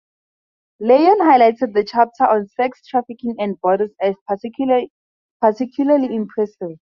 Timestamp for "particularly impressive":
4.27-6.79